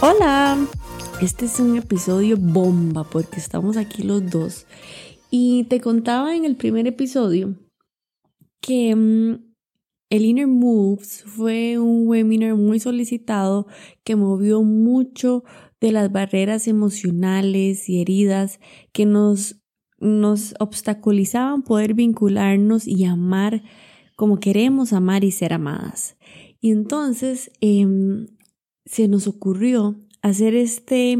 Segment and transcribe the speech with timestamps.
[0.00, 0.56] Hola,
[1.20, 4.66] este es un episodio bomba porque estamos aquí los dos.
[5.30, 7.54] Y te contaba en el primer episodio
[8.68, 9.54] que mm,
[10.10, 13.66] el Inner Moves fue un webinar muy solicitado
[14.04, 15.42] que movió mucho
[15.80, 18.60] de las barreras emocionales y heridas
[18.92, 19.56] que nos,
[20.00, 23.62] nos obstaculizaban poder vincularnos y amar
[24.16, 26.18] como queremos amar y ser amadas.
[26.60, 28.26] Y entonces em,
[28.84, 31.16] se nos ocurrió hacer este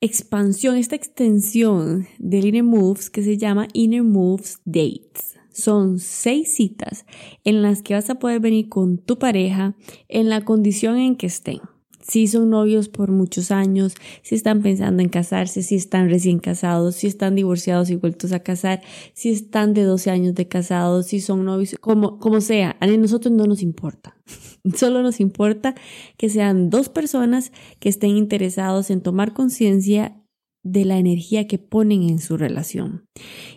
[0.00, 5.34] expansión, esta extensión del Inner Moves que se llama Inner Moves Dates.
[5.54, 7.06] Son seis citas
[7.44, 9.74] en las que vas a poder venir con tu pareja
[10.08, 11.60] en la condición en que estén
[12.06, 16.96] si son novios por muchos años, si están pensando en casarse, si están recién casados,
[16.96, 18.82] si están divorciados y vueltos a casar,
[19.14, 23.32] si están de 12 años de casados, si son novios, como, como sea, a nosotros
[23.32, 24.16] no nos importa.
[24.74, 25.74] Solo nos importa
[26.16, 30.20] que sean dos personas que estén interesados en tomar conciencia
[30.64, 33.06] de la energía que ponen en su relación.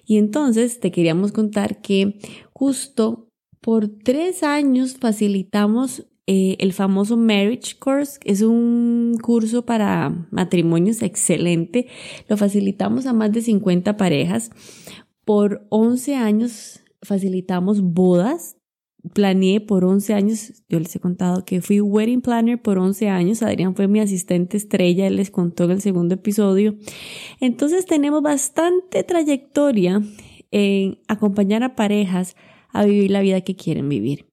[0.06, 2.20] Y entonces te queríamos contar que
[2.54, 3.30] justo
[3.62, 8.20] por tres años facilitamos eh, el famoso Marriage Course.
[8.26, 11.88] Es un curso para matrimonios excelente.
[12.28, 14.52] Lo facilitamos a más de 50 parejas.
[15.26, 18.57] Por 11 años facilitamos bodas.
[19.14, 23.42] Planeé por 11 años, yo les he contado que fui wedding planner por 11 años.
[23.44, 26.76] Adrián fue mi asistente estrella, él les contó en el segundo episodio.
[27.40, 30.02] Entonces tenemos bastante trayectoria
[30.52, 32.36] en acompañar a parejas
[32.70, 34.28] a vivir la vida que quieren vivir.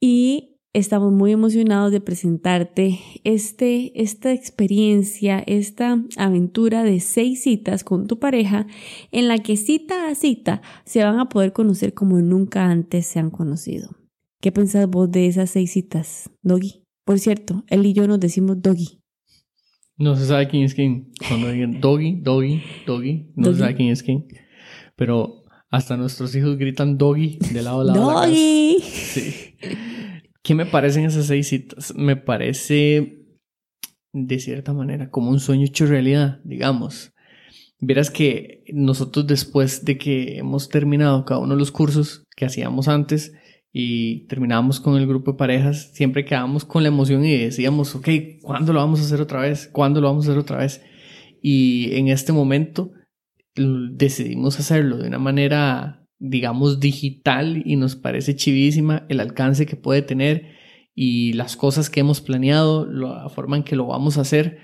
[0.00, 8.06] Y Estamos muy emocionados de presentarte este, esta experiencia, esta aventura de seis citas con
[8.06, 8.66] tu pareja,
[9.10, 13.18] en la que cita a cita se van a poder conocer como nunca antes se
[13.18, 14.01] han conocido.
[14.42, 16.82] ¿Qué pensás vos de esas seis citas, Doggy?
[17.04, 19.00] Por cierto, él y yo nos decimos Doggy.
[19.96, 21.12] No se sabe quién es quién.
[21.28, 24.26] Cuando digan Doggy, Doggy, Doggy, no se sabe quién es quién.
[24.96, 28.00] Pero hasta nuestros hijos gritan Doggy de lado a lado.
[28.00, 28.80] ¡Doggy!
[28.80, 29.54] Sí.
[30.42, 31.94] ¿Qué me parecen esas seis citas?
[31.94, 33.24] Me parece,
[34.12, 37.12] de cierta manera, como un sueño hecho realidad, digamos.
[37.78, 42.88] Verás que nosotros después de que hemos terminado cada uno de los cursos que hacíamos
[42.88, 43.34] antes
[43.72, 48.08] y terminábamos con el grupo de parejas, siempre quedábamos con la emoción y decíamos, ok,
[48.42, 49.68] ¿cuándo lo vamos a hacer otra vez?
[49.72, 50.82] ¿Cuándo lo vamos a hacer otra vez?
[51.40, 52.92] Y en este momento
[53.54, 60.02] decidimos hacerlo de una manera digamos, digital y nos parece chivísima el alcance que puede
[60.02, 60.52] tener
[60.94, 64.58] y las cosas que hemos planeado, la forma en que lo vamos a hacer,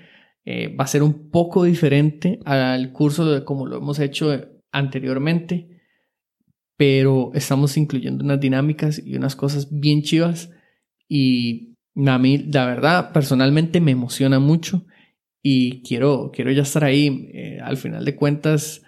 [0.45, 4.31] eh, va a ser un poco diferente al curso de como lo hemos hecho
[4.71, 5.78] anteriormente,
[6.79, 10.49] pero estamos incluyendo unas dinámicas y unas cosas bien chivas
[11.09, 11.75] y
[12.07, 14.85] a mí, la verdad, personalmente me emociona mucho
[15.43, 17.31] y quiero, quiero ya estar ahí.
[17.33, 18.81] Eh, al final de cuentas,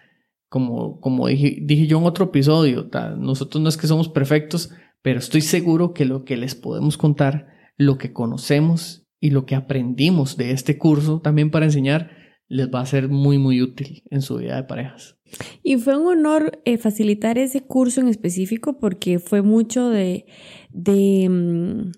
[0.47, 4.69] como, como dije, dije yo en otro episodio, nosotros no es que somos perfectos,
[5.01, 9.55] pero estoy seguro que lo que les podemos contar, lo que conocemos y lo que
[9.55, 12.20] aprendimos de este curso también para enseñar,
[12.51, 15.17] les va a ser muy, muy útil en su vida de parejas.
[15.63, 20.25] Y fue un honor eh, facilitar ese curso en específico porque fue mucho de,
[20.69, 21.91] de, mm,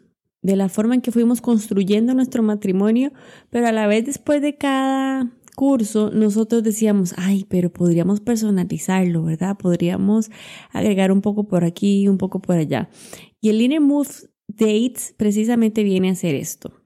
[0.44, 3.12] de la forma en que fuimos construyendo nuestro matrimonio,
[3.50, 9.58] pero a la vez después de cada curso, nosotros decíamos, ay, pero podríamos personalizarlo, ¿verdad?
[9.58, 10.30] Podríamos
[10.72, 12.90] agregar un poco por aquí, un poco por allá.
[13.42, 16.83] Y el Inner Move Dates precisamente viene a hacer esto.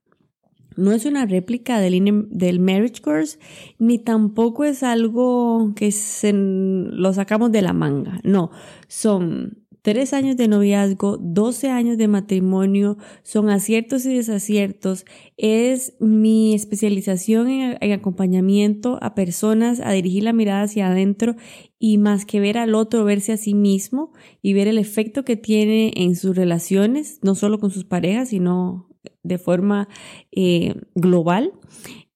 [0.78, 3.40] No es una réplica del, del Marriage Course,
[3.80, 8.20] ni tampoco es algo que se, lo sacamos de la manga.
[8.24, 8.52] No,
[8.88, 15.06] son Tres años de noviazgo, 12 años de matrimonio, son aciertos y desaciertos.
[15.38, 21.38] Es mi especialización en, acompañamiento a personas a dirigir la mirada hacia adentro
[21.80, 24.12] y más que ver al otro, verse a sí mismo
[24.42, 28.90] y ver el efecto que tiene en sus relaciones, no solo con sus parejas, sino
[29.24, 29.88] de forma
[30.32, 31.54] eh, global.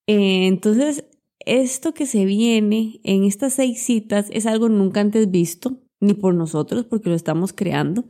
[0.07, 1.05] Eh, entonces,
[1.45, 6.33] esto que se viene en estas seis citas es algo nunca antes visto ni por
[6.33, 8.05] nosotros porque lo estamos creando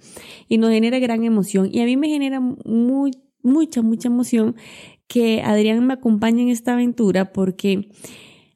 [0.48, 3.12] y nos genera gran emoción y a mí me genera muy,
[3.44, 4.56] mucha, mucha emoción
[5.08, 7.90] que Adrián me acompañe en esta aventura porque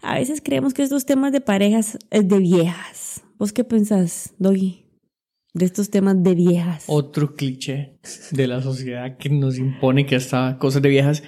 [0.02, 3.24] a veces creemos que estos temas de parejas es de viejas.
[3.38, 4.85] ¿Vos qué pensás, Doggy?
[5.56, 6.84] De estos temas de viejas.
[6.88, 7.98] Otro cliché
[8.32, 11.24] de la sociedad que nos impone que está cosas de viejas.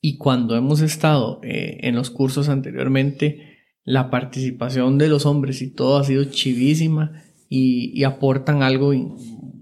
[0.00, 5.72] Y cuando hemos estado eh, en los cursos anteriormente, la participación de los hombres y
[5.72, 8.92] todo ha sido chivísima y, y aportan algo,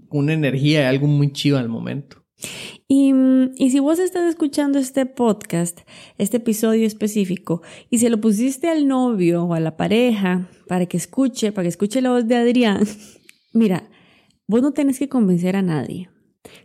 [0.09, 2.17] una energía, algo muy chivo al momento.
[2.89, 3.13] Y,
[3.55, 5.81] y, si vos estás escuchando este podcast,
[6.17, 10.97] este episodio específico, y se lo pusiste al novio o a la pareja para que
[10.97, 12.85] escuche, para que escuche la voz de Adrián,
[13.53, 13.89] mira,
[14.51, 16.09] vos no tenés que convencer a nadie.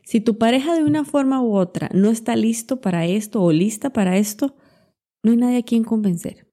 [0.03, 3.93] Si tu pareja de una forma u otra no está listo para esto o lista
[3.93, 4.57] para esto,
[5.23, 6.49] no hay nadie a quien convencer.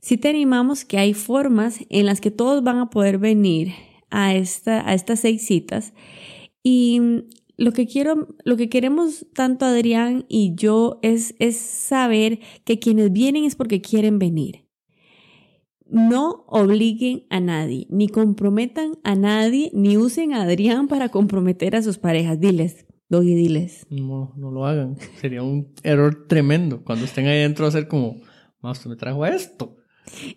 [0.00, 3.72] Si te animamos que hay formas en las que todos van a poder venir
[4.10, 5.94] a, esta, a estas seis citas
[6.62, 7.00] y
[7.56, 13.10] lo que quiero, lo que queremos tanto Adrián y yo es, es saber que quienes
[13.10, 14.66] vienen es porque quieren venir.
[15.92, 21.82] No obliguen a nadie, ni comprometan a nadie, ni usen a Adrián para comprometer a
[21.82, 22.40] sus parejas.
[22.40, 23.86] Diles, Doggy, diles.
[23.90, 24.96] No, no lo hagan.
[25.20, 26.82] Sería un error tremendo.
[26.82, 28.16] Cuando estén ahí dentro, hacer como,
[28.62, 29.76] más me trajo esto.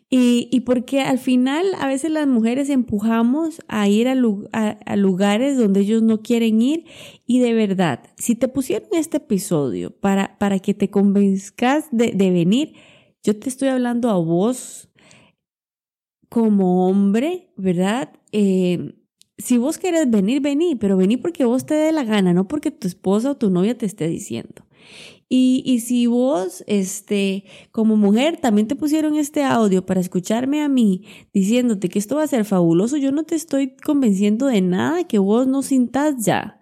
[0.09, 4.13] Y, y, porque al final a veces las mujeres empujamos a ir a,
[4.51, 6.85] a, lugares donde ellos no quieren ir
[7.25, 12.29] y de verdad, si te pusieron este episodio para, para que te convenzcas de, de
[12.29, 12.73] venir,
[13.23, 14.89] yo te estoy hablando a vos
[16.35, 18.11] como hombre, ¿verdad?
[18.33, 18.93] Eh,
[19.37, 22.71] si vos querés venir, vení, pero vení porque vos te dé la gana, no porque
[22.71, 24.65] tu esposa o tu novia te esté diciendo.
[25.29, 30.67] Y, y, si vos, este, como mujer, también te pusieron este audio para escucharme a
[30.67, 35.05] mí diciéndote que esto va a ser fabuloso, yo no te estoy convenciendo de nada
[35.05, 36.59] que vos no sintas ya.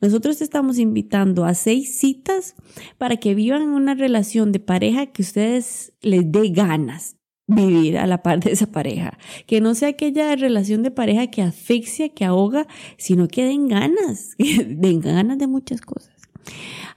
[0.00, 2.54] Nosotros te estamos invitando a seis citas
[2.96, 7.15] para que vivan una relación de pareja que ustedes les dé ganas
[7.46, 9.18] vivir a la par de esa pareja.
[9.46, 12.66] Que no sea aquella relación de pareja que asfixia, que ahoga,
[12.96, 16.14] sino que den ganas, que den ganas de muchas cosas.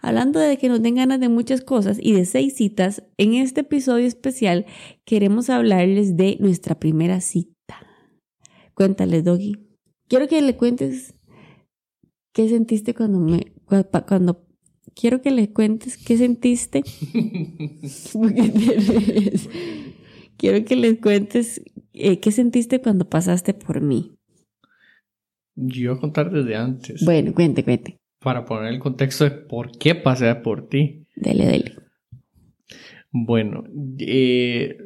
[0.01, 3.61] Hablando de que nos den ganas de muchas cosas y de seis citas, en este
[3.61, 4.65] episodio especial
[5.05, 7.55] queremos hablarles de nuestra primera cita.
[8.75, 9.57] Cuéntale, Doggy.
[10.07, 11.15] Quiero que le cuentes
[12.33, 13.53] qué sentiste cuando me
[14.07, 14.47] cuando
[14.95, 16.83] quiero que le cuentes qué sentiste.
[20.39, 21.61] quiero que les cuentes
[21.93, 24.15] eh, qué sentiste cuando pasaste por mí.
[25.55, 27.05] Yo a contar desde antes.
[27.05, 31.05] Bueno, cuente, cuente para poner el contexto de por qué pasé por ti.
[31.15, 31.75] Dele, dele.
[33.11, 33.63] Bueno,
[33.97, 34.77] eh,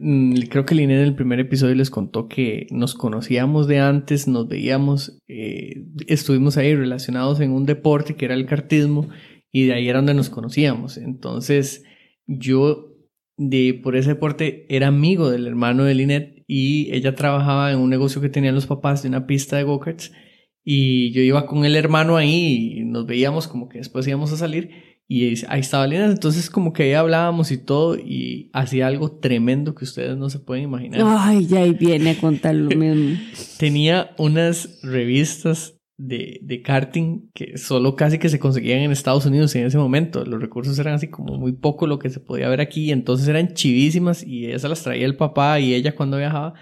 [0.50, 4.47] creo que Liné en el primer episodio les contó que nos conocíamos de antes, nos
[4.47, 9.09] veíamos, eh, estuvimos ahí relacionados en un deporte que era el cartismo
[9.51, 10.95] y de ahí era donde nos conocíamos.
[10.97, 11.83] Entonces,
[12.25, 12.93] yo
[13.38, 17.89] de por ese deporte era amigo del hermano de Linet y ella trabajaba en un
[17.89, 20.12] negocio que tenían los papás de una pista de go-karts
[20.63, 24.38] y yo iba con el hermano ahí y nos veíamos como que después íbamos a
[24.38, 26.06] salir y ahí estaba Lina.
[26.06, 30.39] Entonces como que ahí hablábamos y todo y hacía algo tremendo que ustedes no se
[30.39, 31.01] pueden imaginar.
[31.06, 33.18] Ay, ya ahí viene a contar lo mismo.
[33.57, 39.56] Tenía unas revistas de, de karting que solo casi que se conseguían en Estados Unidos
[39.56, 40.25] en ese momento.
[40.25, 42.92] Los recursos eran así como muy poco lo que se podía ver aquí.
[42.92, 46.54] Entonces eran chivísimas y esas las traía el papá y ella cuando viajaba.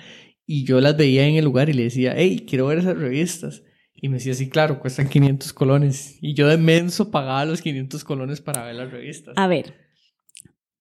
[0.45, 3.63] Y yo las veía en el lugar y le decía, hey, quiero ver esas revistas.
[3.95, 6.17] Y me decía, sí, claro, cuestan 500 colones.
[6.21, 9.35] Y yo de menso pagaba los 500 colones para ver las revistas.
[9.37, 9.75] A ver,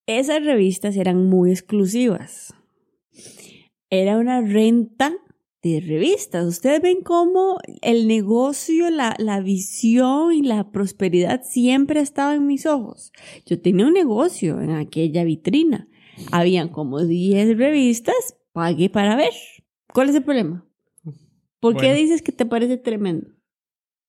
[0.07, 2.55] esas revistas eran muy exclusivas.
[3.91, 5.13] Era una renta
[5.62, 6.47] de revistas.
[6.47, 12.47] Ustedes ven cómo el negocio, la, la visión y la prosperidad siempre ha estado en
[12.47, 13.12] mis ojos.
[13.47, 15.88] Yo tenía un negocio en aquella vitrina.
[16.33, 19.33] Habían como 10 revistas, pagué para ver.
[19.93, 20.67] ¿Cuál es el problema?
[21.61, 23.29] ¿Por qué dices que te parece tremendo?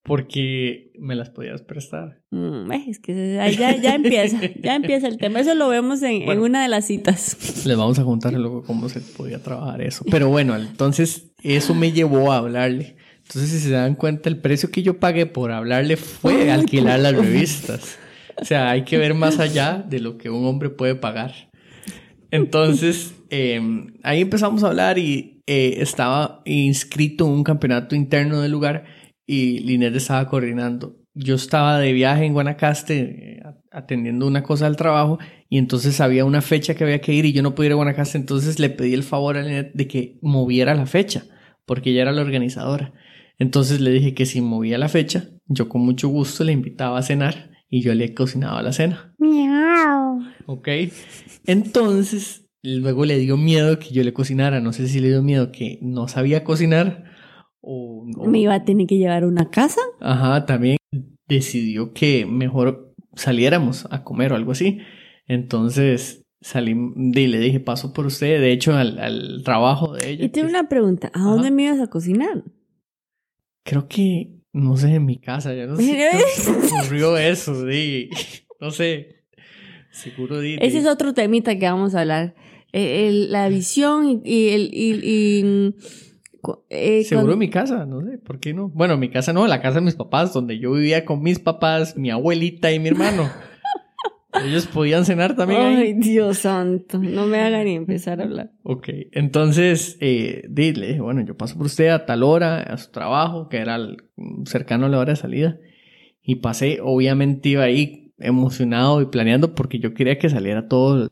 [0.03, 2.21] Porque me las podías prestar.
[2.31, 5.39] Mm, es que ya, ya empieza, ya empieza el tema.
[5.39, 7.65] Eso lo vemos en, en, una de las citas.
[7.67, 10.03] Les vamos a contar luego cómo se podía trabajar eso.
[10.09, 12.95] Pero bueno, entonces eso me llevó a hablarle.
[13.31, 17.15] Entonces, si se dan cuenta, el precio que yo pagué por hablarle fue alquilar las
[17.15, 17.97] revistas.
[18.41, 21.49] O sea, hay que ver más allá de lo que un hombre puede pagar.
[22.31, 28.51] Entonces, em, ahí empezamos a hablar y eh, estaba inscrito en un campeonato interno del
[28.51, 28.85] lugar
[29.31, 30.97] y Linet estaba coordinando.
[31.13, 36.25] Yo estaba de viaje en Guanacaste eh, atendiendo una cosa del trabajo y entonces había
[36.25, 38.69] una fecha que había que ir y yo no podía ir a Guanacaste, entonces le
[38.69, 41.23] pedí el favor a Linet de que moviera la fecha
[41.65, 42.93] porque ella era la organizadora.
[43.39, 47.01] Entonces le dije que si movía la fecha, yo con mucho gusto le invitaba a
[47.01, 49.15] cenar y yo le cocinaba la cena.
[49.17, 50.23] Miau.
[50.45, 50.67] Ok.
[51.45, 54.59] Entonces Luego le dio miedo que yo le cocinara.
[54.59, 57.10] No sé si le dio miedo que no sabía cocinar
[57.61, 59.81] o, o- Me iba a tener que llevar una casa.
[59.99, 60.77] Ajá, también
[61.27, 64.79] decidió que mejor saliéramos a comer o algo así.
[65.27, 70.25] Entonces salí y le dije, paso por usted, de hecho, al, al trabajo de ella.
[70.25, 71.11] Y tengo una pregunta.
[71.13, 72.43] ¿A dónde me ibas a cocinar?
[73.63, 76.09] Creo que, no sé, en mi casa, ya no sé
[76.45, 78.09] cómo se ocurrió eso, sí.
[78.59, 79.23] No sé.
[79.91, 80.57] Seguro di.
[80.59, 82.33] Ese es otro temita que vamos a hablar.
[82.71, 84.69] El- la visión y, y el...
[84.73, 85.73] y- y, mm,
[86.69, 88.69] eh, Seguro cuando- mi casa, no sé, ¿por qué no?
[88.69, 91.95] Bueno, mi casa no, la casa de mis papás, donde yo vivía con mis papás,
[91.97, 93.29] mi abuelita y mi hermano.
[94.45, 95.75] Ellos podían cenar también ahí.
[95.75, 96.97] Ay, Dios santo.
[96.99, 98.51] No me hagan ni empezar a hablar.
[98.63, 103.49] Ok, entonces, eh, dile, bueno, yo paso por usted a tal hora, a su trabajo,
[103.49, 103.97] que era el-
[104.45, 105.57] cercano a la hora de salida,
[106.23, 111.09] y pasé, obviamente iba ahí emocionado y planeando porque yo quería que saliera todo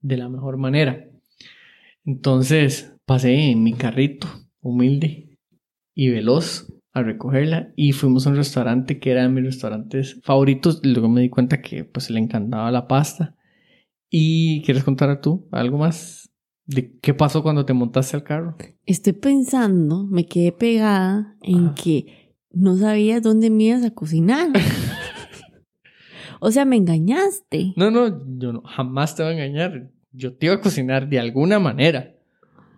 [0.00, 1.06] de la mejor manera.
[2.04, 4.26] Entonces, pasé en mi carrito,
[4.62, 5.38] humilde
[5.94, 10.80] y veloz, a recogerla y fuimos a un restaurante que era de mis restaurantes favoritos.
[10.84, 13.34] Luego me di cuenta que pues le encantaba la pasta.
[14.10, 16.30] ¿Y quieres contar tú algo más
[16.66, 18.56] de qué pasó cuando te montaste al carro?
[18.84, 21.74] Estoy pensando, me quedé pegada en Ajá.
[21.82, 24.48] que no sabías dónde me ibas a cocinar.
[26.40, 27.72] o sea, me engañaste.
[27.76, 29.90] No, no, yo no, jamás te voy a engañar.
[30.12, 32.14] Yo te iba a cocinar de alguna manera.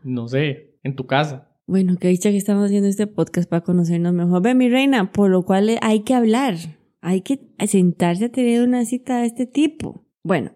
[0.05, 1.51] No sé, en tu casa.
[1.67, 4.43] Bueno, que dicha que estamos haciendo este podcast para conocernos mejor.
[4.43, 6.57] Ve, mi reina, por lo cual hay que hablar.
[7.01, 10.07] Hay que sentarse a tener una cita de este tipo.
[10.23, 10.53] Bueno,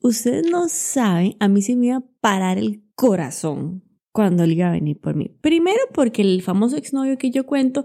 [0.00, 4.68] ustedes no saben, a mí se me iba a parar el corazón cuando él iba
[4.68, 5.36] a venir por mí.
[5.40, 7.84] Primero porque el famoso exnovio que yo cuento,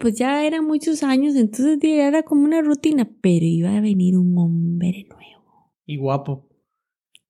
[0.00, 4.36] pues ya eran muchos años, entonces era como una rutina, pero iba a venir un
[4.36, 6.48] hombre nuevo Y guapo.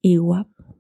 [0.02, 0.76] y guapo.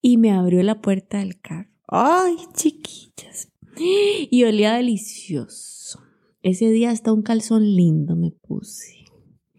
[0.00, 1.70] Y me abrió la puerta del carro.
[1.88, 3.52] Ay, chiquillas.
[3.78, 6.00] Y olía delicioso.
[6.42, 9.04] Ese día hasta un calzón lindo me puse.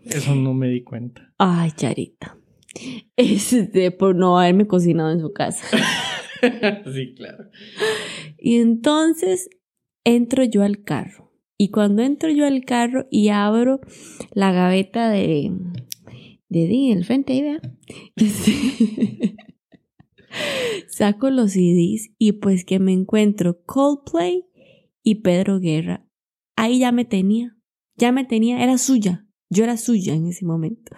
[0.03, 1.33] Eso no me di cuenta.
[1.37, 2.37] Ay, Charita.
[3.15, 5.65] Es de por no haberme cocinado en su casa.
[6.93, 7.49] sí, claro.
[8.37, 9.49] Y entonces
[10.03, 11.33] entro yo al carro.
[11.57, 13.79] Y cuando entro yo al carro y abro
[14.33, 15.51] la gaveta de,
[16.49, 17.61] de Di, el frente ahí, vea.
[20.87, 24.45] Saco los CDs y pues que me encuentro Coldplay
[25.03, 26.05] y Pedro Guerra.
[26.55, 27.55] Ahí ya me tenía.
[27.95, 29.25] Ya me tenía, era suya.
[29.49, 30.91] Yo era suya en ese momento.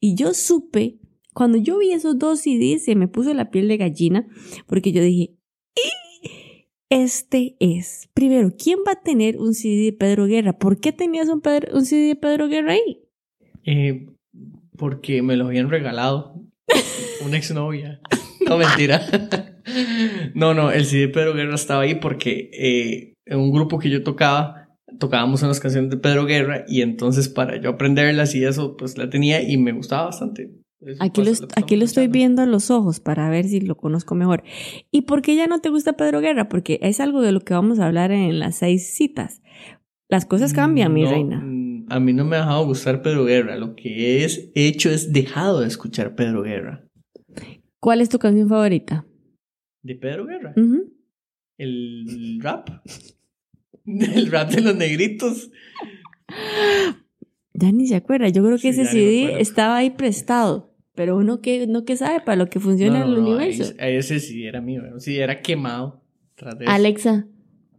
[0.00, 0.98] Y yo supe,
[1.32, 4.26] cuando yo vi esos dos CDs, se me puso la piel de gallina,
[4.66, 5.36] porque yo dije,
[6.90, 8.08] este es.
[8.14, 10.58] Primero, ¿quién va a tener un CD de Pedro Guerra?
[10.58, 13.00] ¿Por qué tenías un, Pedro- un CD de Pedro Guerra ahí?
[13.64, 14.06] Eh,
[14.76, 16.40] porque me lo habían regalado
[17.24, 18.00] una exnovia.
[18.48, 19.00] No, mentira.
[20.34, 23.90] No, no, el CD de Pedro Guerra estaba ahí porque eh, en un grupo que
[23.90, 28.76] yo tocaba, tocábamos unas canciones de Pedro Guerra y entonces para yo aprenderlas y eso,
[28.76, 30.50] pues la tenía y me gustaba bastante.
[30.80, 34.44] Eso Aquí lo, aquí estoy viendo a los ojos para ver si lo conozco mejor.
[34.90, 36.48] ¿Y por qué ya no te gusta Pedro Guerra?
[36.50, 39.40] Porque es algo de lo que vamos a hablar en las seis citas.
[40.10, 41.42] Las cosas cambian, mi reina.
[41.88, 43.56] A mí no me ha dejado gustar Pedro Guerra.
[43.56, 46.83] Lo que es hecho es dejado de escuchar Pedro Guerra.
[47.84, 49.04] ¿Cuál es tu canción favorita?
[49.82, 50.54] ¿De Pedro Guerra?
[51.58, 52.70] El rap.
[53.84, 55.50] El rap de los negritos.
[57.52, 58.30] Ya ni se acuerda.
[58.30, 60.74] Yo creo que Sí, ese CD estaba ahí prestado.
[60.94, 63.36] Pero uno que, no que sabe para lo que funciona No, en el no, no,
[63.36, 63.64] universo.
[63.64, 64.80] ese- Ese sí era mío.
[64.98, 66.02] Sí, era quemado.
[66.36, 66.72] Tras de eso.
[66.72, 67.26] Alexa,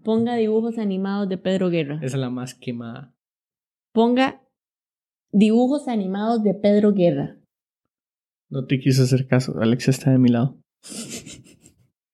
[0.04, 1.96] ponga dibujos animados de Pedro Guerra.
[2.04, 3.16] Esa es la más quemada.
[3.92, 4.44] Ponga
[5.32, 7.40] dibujos animados de Pedro Guerra.
[8.50, 9.56] No te quiso hacer caso.
[9.60, 10.58] Alexa está de mi lado.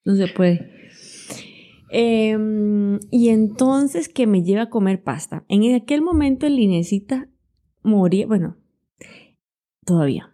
[0.04, 0.90] No se puede.
[1.92, 5.46] Em, y entonces que me lleva a comer pasta.
[5.48, 7.30] En aquel momento el Linecita
[7.84, 8.58] moría, bueno,
[9.86, 10.34] todavía.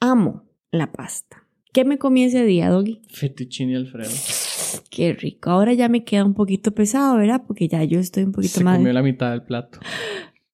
[0.00, 1.46] Amo la pasta.
[1.72, 3.00] ¿Qué me comí ese día, Doggy?
[3.08, 4.10] Fettuccine Alfredo.
[4.90, 5.48] Qué rico.
[5.50, 7.44] Ahora ya me queda un poquito pesado, ¿verdad?
[7.46, 8.76] Porque ya yo estoy un poquito Se más...
[8.76, 9.78] comió la mitad del plato.
[9.82, 9.88] Yo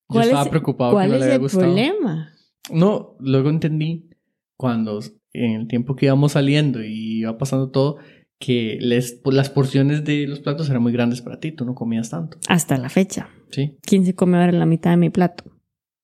[0.06, 1.62] ¿Cuál estaba es- preocupado que ¿Cuál no es le había el gustado.
[1.64, 2.32] problema?
[2.70, 4.10] No, luego entendí
[4.56, 5.00] cuando
[5.32, 7.98] en el tiempo que íbamos saliendo y iba pasando todo
[8.38, 11.74] que les, pues, las porciones de los platos eran muy grandes para ti, tú no
[11.74, 12.38] comías tanto.
[12.48, 13.28] Hasta la fecha.
[13.50, 15.44] Sí, ¿Quién se come ahora la mitad de mi plato?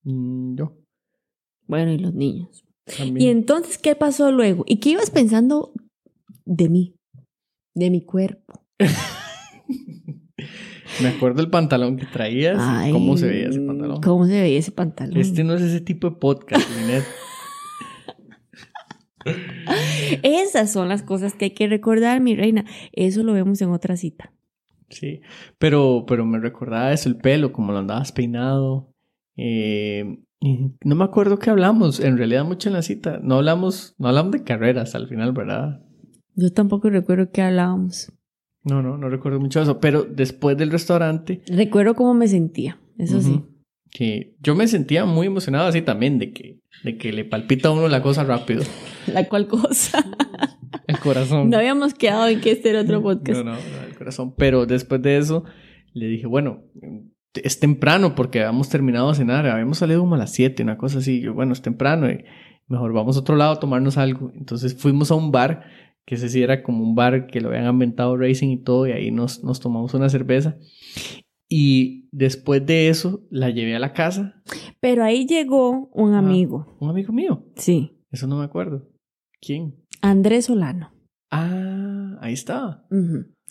[0.04, 0.78] Mm, yo
[1.66, 2.64] Bueno, y los niños.
[2.96, 3.26] también.
[3.26, 4.64] Y entonces, ¿qué pasó luego?
[4.66, 5.72] ¿Y qué ibas pensando
[6.44, 6.94] de mí?
[7.74, 8.64] De mi cuerpo.
[11.00, 14.00] Me acuerdo el pantalón que traías, Ay, cómo se veía ese pantalón.
[14.02, 15.16] ¿Cómo se veía ese pantalón?
[15.16, 17.04] Este no es ese tipo de podcast, Linet.
[20.22, 22.64] Esas son las cosas que hay que recordar, mi reina.
[22.92, 24.32] Eso lo vemos en otra cita.
[24.88, 25.20] Sí,
[25.58, 28.92] pero, pero me recordaba eso, el pelo, como lo andabas peinado.
[29.36, 33.20] Eh, no me acuerdo qué hablamos, en realidad mucho en la cita.
[33.22, 35.80] No hablamos, no hablamos de carreras al final, ¿verdad?
[36.34, 38.12] Yo tampoco recuerdo qué hablábamos.
[38.64, 41.42] No, no, no recuerdo mucho eso, pero después del restaurante...
[41.46, 43.42] Recuerdo cómo me sentía, eso sí.
[43.90, 47.72] Que yo me sentía muy emocionado así también de que, de que le palpita a
[47.72, 48.62] uno la cosa rápido.
[49.06, 50.04] ¿La cual cosa?
[50.86, 51.50] El corazón.
[51.50, 53.44] No habíamos quedado en que este era otro podcast.
[53.44, 54.34] No, no, no, el corazón.
[54.36, 55.44] Pero después de eso,
[55.94, 56.64] le dije, bueno,
[57.34, 59.46] es temprano porque habíamos terminado de cenar.
[59.46, 61.20] Habíamos salido como a las 7, una cosa así.
[61.20, 62.24] Yo, bueno, es temprano y
[62.68, 64.32] mejor vamos a otro lado a tomarnos algo.
[64.34, 65.64] Entonces fuimos a un bar,
[66.04, 68.92] que ese sí era como un bar que lo habían inventado Racing y todo, y
[68.92, 70.56] ahí nos, nos tomamos una cerveza.
[71.54, 74.42] Y después de eso, la llevé a la casa.
[74.80, 76.78] Pero ahí llegó un amigo.
[76.80, 77.44] ¿Un amigo mío?
[77.56, 78.02] Sí.
[78.10, 78.88] Eso no me acuerdo.
[79.38, 79.74] ¿Quién?
[80.00, 80.94] Andrés Solano.
[81.30, 82.86] Ah, ahí estaba.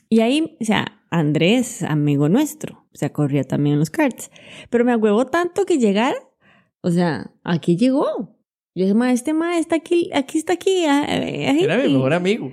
[0.10, 4.32] Y ahí, o sea, Andrés, amigo nuestro, o sea, corría también en los karts.
[4.72, 6.16] Pero me agüevó tanto que llegar,
[6.82, 8.36] o sea, aquí llegó.
[8.74, 10.86] Yo dije, ma, este ma está aquí, aquí está aquí.
[10.86, 12.52] Era mi mejor amigo.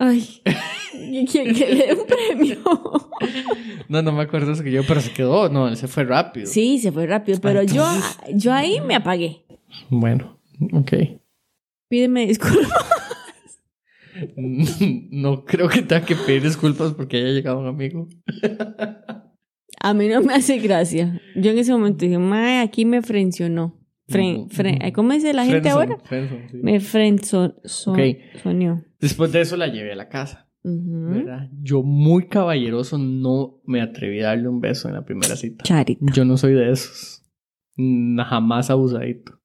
[0.00, 2.58] Ay, que, le un premio.
[3.88, 6.46] no, no me acuerdo eso que yo, pero se quedó, no, se fue rápido.
[6.46, 7.84] Sí, se fue rápido, pero yo,
[8.32, 9.44] yo ahí me apagué.
[9.90, 10.38] Bueno,
[10.72, 10.92] ok.
[11.88, 12.68] Pídeme disculpas.
[15.12, 18.08] No creo que tenga que pedir disculpas porque haya llegado un amigo.
[19.80, 21.20] A mí no me hace gracia.
[21.36, 23.78] Yo en ese momento dije, mae, aquí me frencionó.
[24.08, 25.98] Fren, fren, ¿Cómo dice la gente ahora?
[26.52, 27.54] Me frenzonó.
[29.00, 30.48] Después de eso la llevé a la casa.
[31.62, 35.64] Yo muy caballeroso no me atreví a darle un beso en la primera cita.
[35.64, 36.04] Charito.
[36.12, 37.24] Yo no soy de esos.
[37.76, 39.40] Jamás abusadito.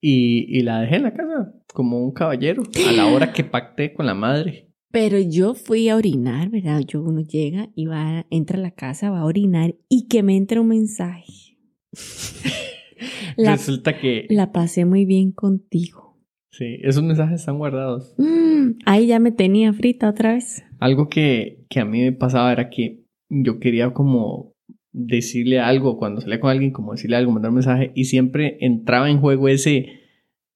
[0.00, 3.92] Y, y la dejé en la casa como un caballero a la hora que pacté
[3.94, 4.72] con la madre.
[4.90, 6.80] Pero yo fui a orinar, ¿verdad?
[6.86, 10.36] Yo uno llega y va, entra a la casa, va a orinar y que me
[10.36, 11.56] entra un mensaje.
[13.38, 14.26] Resulta que...
[14.28, 16.11] La pasé muy bien contigo.
[16.52, 18.14] Sí, esos mensajes están guardados.
[18.18, 20.62] Mm, ahí ya me tenía frita otra vez.
[20.78, 24.52] Algo que, que a mí me pasaba era que yo quería como
[24.92, 29.10] decirle algo cuando salía con alguien, como decirle algo, mandar un mensaje y siempre entraba
[29.10, 30.02] en juego ese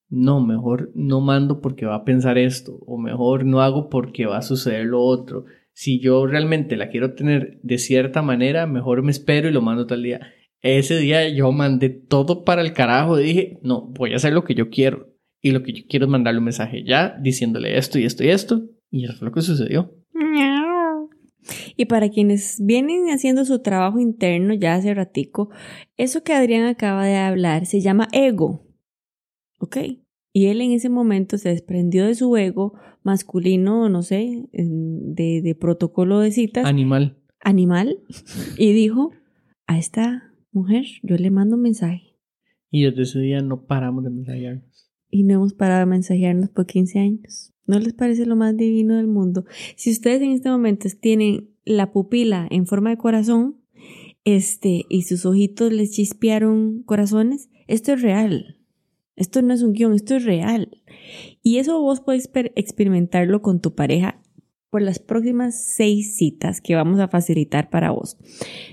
[0.08, 4.38] no, mejor no mando porque va a pensar esto, o mejor no hago porque va
[4.38, 5.46] a suceder lo otro.
[5.72, 9.86] Si yo realmente la quiero tener de cierta manera, mejor me espero y lo mando
[9.86, 10.20] tal día.
[10.62, 14.54] Ese día yo mandé todo para el carajo, dije, no, voy a hacer lo que
[14.54, 15.15] yo quiero.
[15.40, 18.28] Y lo que yo quiero es mandarle un mensaje ya, diciéndole esto y esto y
[18.28, 18.68] esto.
[18.90, 19.94] Y eso fue lo que sucedió.
[21.76, 25.50] Y para quienes vienen haciendo su trabajo interno ya hace ratico,
[25.96, 28.66] eso que Adrián acaba de hablar se llama ego.
[29.58, 29.76] ¿ok?
[30.32, 35.54] Y él en ese momento se desprendió de su ego masculino, no sé, de, de
[35.54, 36.66] protocolo de citas.
[36.66, 37.16] Animal.
[37.40, 37.98] Animal.
[38.58, 39.12] Y dijo,
[39.66, 42.18] a esta mujer yo le mando un mensaje.
[42.70, 44.85] Y desde ese día no paramos de mensajearnos.
[45.10, 47.52] Y no hemos parado de mensajearnos por 15 años.
[47.66, 49.44] ¿No les parece lo más divino del mundo?
[49.76, 53.56] Si ustedes en este momento tienen la pupila en forma de corazón,
[54.24, 58.58] este, y sus ojitos les chispearon corazones, esto es real.
[59.16, 60.82] Esto no es un guion, esto es real.
[61.42, 64.20] Y eso vos puedes experimentarlo con tu pareja
[64.76, 68.18] por las próximas seis citas que vamos a facilitar para vos.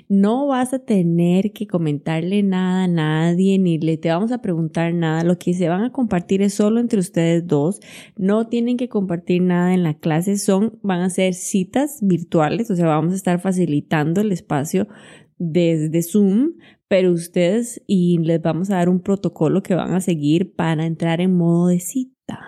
[0.10, 4.94] No vas a tener que comentarle nada a nadie, ni le te vamos a preguntar
[4.94, 5.24] nada.
[5.24, 7.80] Lo que se van a compartir es solo entre ustedes dos.
[8.18, 10.38] No tienen que compartir nada en la clase.
[10.38, 14.90] Son, van a ser citas virtuales, o sea, vamos a estar facilitando el espacio
[15.38, 16.56] desde Zoom
[16.90, 21.22] pero ustedes y les vamos a dar un protocolo que van a seguir para entrar
[21.22, 22.42] en modo de cita.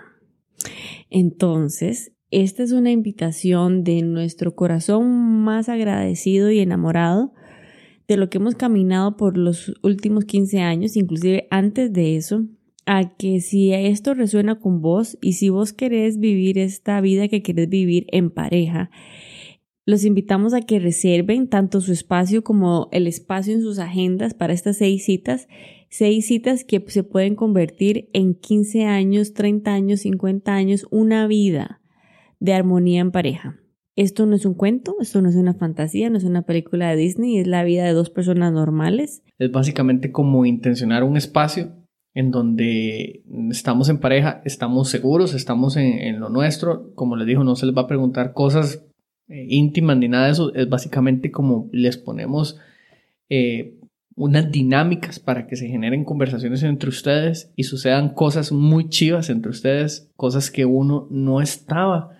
[1.10, 5.08] Entonces, esta es una invitación de nuestro corazón
[5.46, 7.34] más agradecido y enamorado
[8.10, 12.46] de lo que hemos caminado por los últimos 15 años, inclusive antes de eso,
[12.86, 17.42] a que si esto resuena con vos y si vos querés vivir esta vida que
[17.42, 18.92] querés vivir en pareja,
[19.86, 24.52] los invitamos a que reserven tanto su espacio como el espacio en sus agendas para
[24.52, 25.48] estas seis citas,
[25.90, 31.82] seis citas que se pueden convertir en 15 años, 30 años, 50 años, una vida
[32.40, 33.60] de armonía en pareja.
[33.96, 36.98] Esto no es un cuento, esto no es una fantasía, no es una película de
[36.98, 39.24] Disney, es la vida de dos personas normales.
[39.40, 41.72] Es básicamente como intencionar un espacio
[42.14, 46.94] en donde estamos en pareja, estamos seguros, estamos en, lo nuestro.
[46.96, 48.86] Como les digo, no se les va a preguntar cosas
[49.30, 52.60] eh, íntimas ni nada de eso, es básicamente como les ponemos
[53.30, 53.80] eh,
[54.16, 59.52] unas dinámicas para que se generen conversaciones entre ustedes y sucedan cosas muy chivas entre
[59.52, 62.12] ustedes, cosas que uno no estaba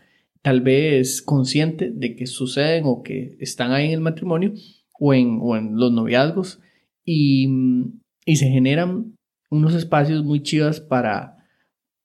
[0.46, 4.54] tal vez consciente de que suceden o que están ahí en el matrimonio
[5.00, 6.60] o en, o en los noviazgos
[7.04, 7.50] y,
[8.28, 9.16] y, se generan
[9.50, 11.48] unos espacios muy chivas para,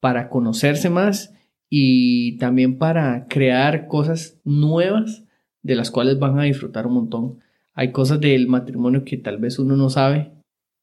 [0.01, 1.35] para conocerse más
[1.69, 5.23] y también para crear cosas nuevas
[5.61, 7.41] de las cuales van a disfrutar un montón.
[7.75, 10.33] Hay cosas del matrimonio que tal vez uno no sabe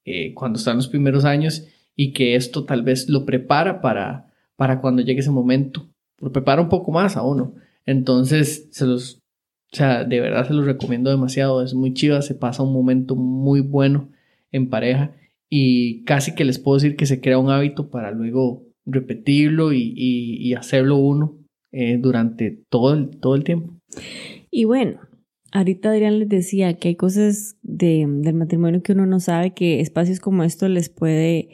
[0.05, 1.65] eh, cuando está en los primeros años
[1.95, 5.87] y que esto tal vez lo prepara para, para cuando llegue ese momento.
[6.19, 7.53] Lo prepara un poco más a uno.
[7.85, 9.21] Entonces, se los,
[9.71, 11.61] o sea, de verdad se los recomiendo demasiado.
[11.61, 14.09] Es muy chiva, se pasa un momento muy bueno
[14.51, 15.15] en pareja
[15.49, 20.53] y casi que les puedo decir que se crea un hábito para luego repetirlo y,
[20.53, 21.37] hacerlo uno
[21.71, 23.73] eh, durante todo el, todo el tiempo.
[24.49, 24.99] Y bueno,
[25.51, 30.19] ahorita Adrián les decía que hay cosas del matrimonio que uno no sabe, que espacios
[30.19, 31.49] como estos les puede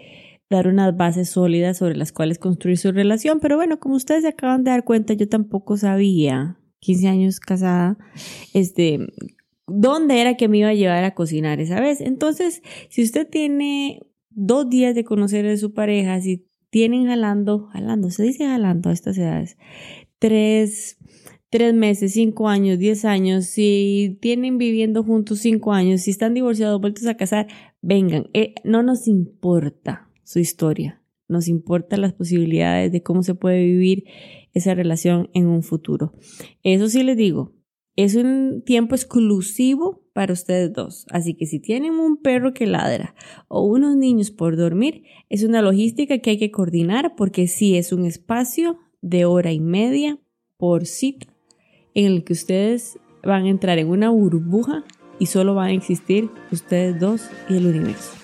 [0.50, 4.30] dar unas bases sólidas sobre las cuales construir su relación, pero bueno, como ustedes se
[4.30, 7.98] acaban de dar cuenta, yo tampoco sabía, 15 años casada,
[8.54, 9.00] este,
[9.68, 12.02] dónde era que me iba a llevar a cocinar esa vez.
[12.02, 18.10] Entonces, si usted tiene dos días de conocer a su pareja, si tienen jalando, jalando,
[18.10, 19.58] se dice jalando a estas edades,
[20.20, 20.98] tres,
[21.50, 26.82] tres meses, cinco años, diez años, si tienen viviendo juntos cinco años, si están divorciados,
[26.82, 27.48] vueltos a casar,
[27.82, 33.64] vengan, eh, no nos importa su historia, nos importa las posibilidades de cómo se puede
[33.64, 34.06] vivir
[34.54, 36.14] esa relación en un futuro.
[36.64, 37.54] Eso sí les digo,
[37.96, 41.06] es un tiempo exclusivo para ustedes dos.
[41.12, 43.16] Así que si tienen un perro que ladra
[43.48, 47.92] o unos niños por dormir, es una logística que hay que coordinar porque sí es
[47.92, 50.20] un espacio de hora y media
[50.58, 51.28] por cita
[51.94, 54.84] en el que ustedes van a entrar en una burbuja
[55.20, 58.23] y solo van a existir ustedes dos y el universo.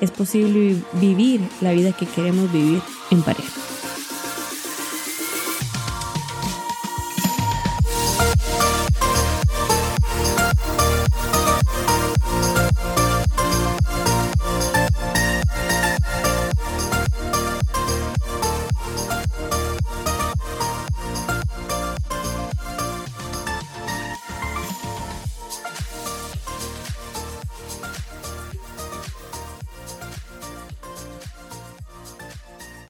[0.00, 2.80] Es posible vivir la vida que queremos vivir
[3.10, 3.75] en pareja.